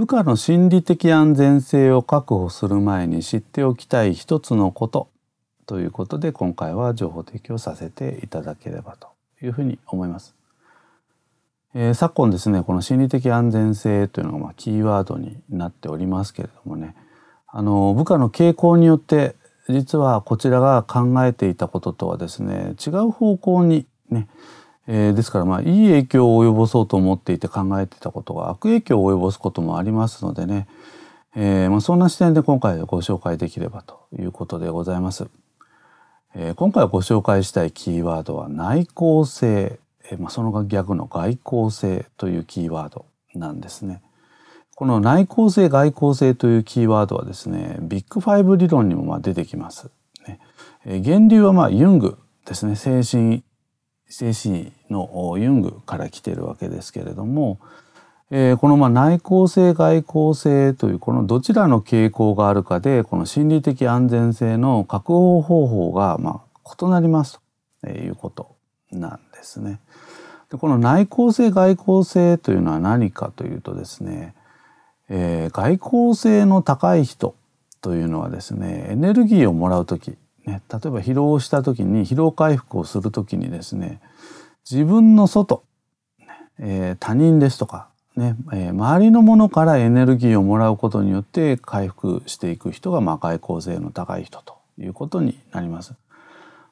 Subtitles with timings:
[0.00, 5.10] 部下の心理的安全性を確保する前に知っておきたい一つのこと
[5.66, 9.08] ということで今回は情報提供させていただければと
[9.42, 10.34] いうふうに思います。
[11.74, 16.94] えー、昨今ですねこの心理的安全性というのがまキーワードになっておりますけれどもね
[17.46, 19.36] あの部下の傾向によって
[19.68, 24.28] 実はこちらが考えていたこととはですね違う方向にね、
[24.86, 30.66] えー、ですからまあいい影響を及ぼそうと思っていて考えてたことが悪影響を及ぼすこともありますのでね、
[31.36, 35.28] えー、まあそんな視点で今回ご紹介できればということでございます。
[36.34, 39.80] えー、今回ご紹介したいキーワードは内向性
[40.10, 44.02] えまあ、その逆の外交性というキーワードなんですね。
[44.74, 49.90] この内向性外交性というキーワードはですねビッグファイブ理論にもまあ出てきます。
[50.26, 50.40] ね、
[50.84, 53.42] え源流はまあユングですね精神
[54.10, 57.58] 精神のユングから来てるわけですけれども、
[58.32, 66.42] えー、このま内向性外向性というこのどちらの傾向があるかでこの心理的安全性の確保方法がま
[66.80, 67.40] 異なります
[67.82, 68.56] ということ
[68.92, 69.80] なんですね。
[70.50, 74.34] でこの内向性外向性というのは何かというとですね、
[75.08, 77.36] えー、外向性の高い人
[77.80, 84.00] というのはですねエネルギーをもらう時、ね、例えば疲労した時に疲労回復をする時にですね
[84.68, 85.64] 自分の外、
[86.58, 95.94] えー、他人ですとかね、えー、周りのものからエネルギーをもらうことによって回復していく人が、まあ、外向性の高い人ということになります。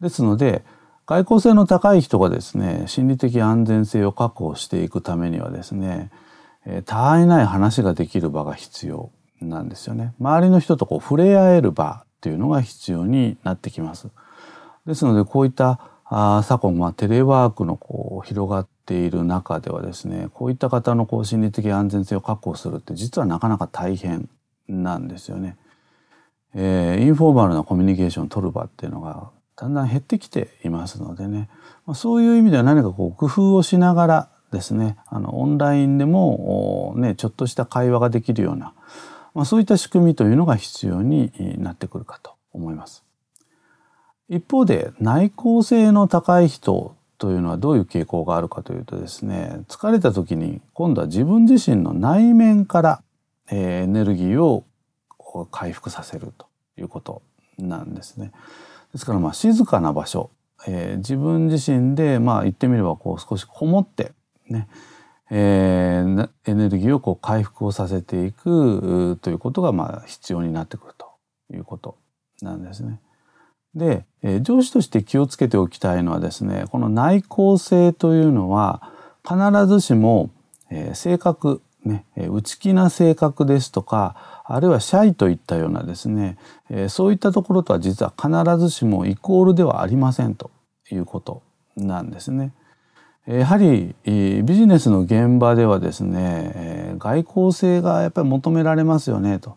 [0.00, 0.64] ですので
[1.06, 6.10] 外交性の高い人がですね心理的安全性を確保していくためにはですね
[6.66, 10.14] え他愛ない話ができる場が必要なんですよね。
[10.18, 14.08] 周りの人とこう触れ合える場っていうのが必要になってきます。
[14.86, 24.30] ですのでこういったあ昨今、まあ、テレワークのこう広がっている中ではですねこういった方のこう心理的安全性を確保するって実はなかなか大変
[24.68, 25.58] なんですよね。
[26.54, 31.50] えー、インフォーマルなコミュニケーションを取る場っていうのがだんだん減ってきていますのでね、
[31.84, 38.72] まあ、そういう意味では何かこう工夫をしながらですねあのオンラインでも、ね、ちょっとした会話ができるような、
[39.34, 43.04] まあ、そういった仕組みというのが必要になってくるかと思います。
[44.28, 53.02] 一方で内向性の高い人というのはどういう傾向があるかというとですね疲れた時に今度は自分自身の内面から、
[53.50, 54.64] エネルギーを
[55.50, 56.46] 回復させると
[56.78, 57.22] いうこと
[57.58, 58.32] なんですね。
[58.92, 60.30] ですからまあ静かな場所、
[60.66, 64.12] えー、自分自身でまあ言ってみればこう少しこもって
[64.48, 64.68] ね、
[65.30, 71.06] えー、エネルギーをこう回復をさせていくということがまあ必要になってくると
[71.52, 71.96] いうこと
[72.42, 73.00] なんですね。
[73.74, 78.92] で、えー、上司として気をつけておきたいのはですねこの内向性というのは
[79.26, 79.36] 必
[79.66, 80.30] ずしも、
[80.70, 86.38] えー、性格ね、内気な性格ですとかあるいはシャイといったようなですね、
[86.70, 90.50] えそういったところとは実は必ずしもイコールではありませんと
[90.90, 91.42] いうこと
[91.76, 92.52] なんですね。
[93.26, 99.56] やはりビジネスの現場ではですね外交性がやっぱり求められますよねと。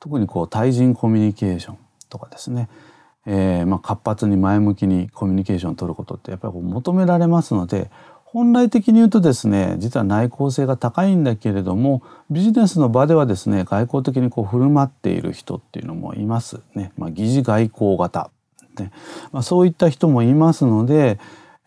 [0.00, 1.78] 特にこう対人コミュニケーション
[2.08, 2.68] とかですね、
[3.26, 7.90] えー、まあ活発に前向きにコミュニケーションを取ることってやっぱり求められますので
[8.24, 18.30] 本来的に言うとですね実は内向性が高いんだけれどもビジネスの場ではですね外交的にこう振る舞っている人っていうのもいますね、まあ、疑似外交型、
[18.78, 18.92] ね。
[19.32, 21.18] まあ、そういった人もいますので、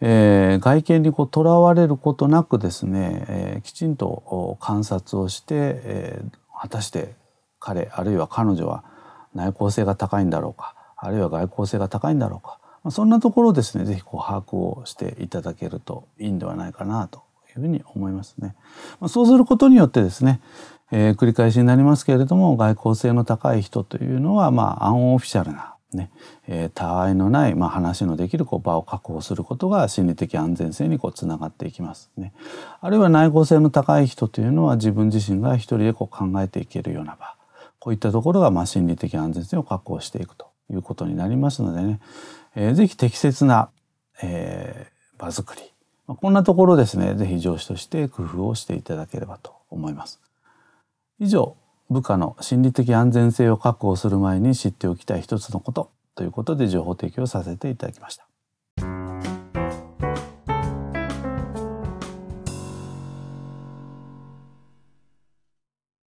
[0.06, 7.14] えー、外見にこうとらわれることなくですね、えー、きちんと観察をして、えー、果たして
[7.58, 8.84] 彼あるいは彼女は
[9.34, 18.56] 内向性が高いんだろうかあるいは外交性が高いんだろうかまあ、そんなところをですね是非こう把握をしていただけるといいんではないかなというふうに思いますね。
[19.00, 20.42] まあ、そうすることによってですね、
[20.92, 26.12] えー、繰り返しになりますけれども外交性の高い人というのはまあアンオフィシャルなね、
[26.48, 32.12] えー、他愛のない、まあ、話のできるこう場を確保することが心理的安全性にこうつながっていきます。
[32.18, 32.34] ね。
[32.82, 37.36] あるいは内向性の高い人というのは自分自身が一人でこう考えていけるような場。
[37.80, 42.00] こういったところがまあ心理的安全性を確保していくということになりますのでね、
[42.56, 43.70] えー、ぜひ適切な、
[44.22, 45.62] えー、場作り、
[46.08, 47.16] まあ、こんなところですね。
[47.16, 50.22] ぜひ上司として工夫をしていただければと思います。
[51.20, 51.58] 以上
[51.90, 58.28] 部下の心理的安全性を確保する前に知っておきたい一つのことということで情報提供させていただきました。